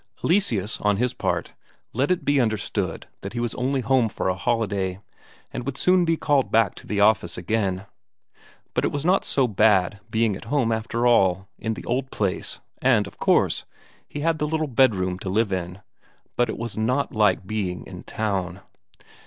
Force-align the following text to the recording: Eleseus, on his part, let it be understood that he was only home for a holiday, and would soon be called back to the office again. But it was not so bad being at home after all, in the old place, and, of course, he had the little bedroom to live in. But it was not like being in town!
Eleseus, 0.23 0.81
on 0.81 0.97
his 0.97 1.13
part, 1.13 1.53
let 1.93 2.09
it 2.09 2.25
be 2.25 2.41
understood 2.41 3.05
that 3.21 3.33
he 3.33 3.39
was 3.39 3.53
only 3.53 3.81
home 3.81 4.09
for 4.09 4.29
a 4.29 4.35
holiday, 4.35 4.99
and 5.53 5.63
would 5.63 5.77
soon 5.77 6.05
be 6.05 6.17
called 6.17 6.51
back 6.51 6.73
to 6.73 6.87
the 6.87 6.99
office 6.99 7.37
again. 7.37 7.85
But 8.73 8.83
it 8.83 8.91
was 8.91 9.05
not 9.05 9.23
so 9.23 9.47
bad 9.47 9.99
being 10.09 10.35
at 10.35 10.45
home 10.45 10.71
after 10.71 11.05
all, 11.05 11.49
in 11.59 11.75
the 11.75 11.85
old 11.85 12.09
place, 12.09 12.59
and, 12.81 13.05
of 13.05 13.19
course, 13.19 13.65
he 14.07 14.21
had 14.21 14.39
the 14.39 14.47
little 14.47 14.65
bedroom 14.65 15.19
to 15.19 15.29
live 15.29 15.53
in. 15.53 15.81
But 16.35 16.49
it 16.49 16.57
was 16.57 16.75
not 16.75 17.13
like 17.13 17.45
being 17.45 17.85
in 17.85 18.01
town! 18.01 18.61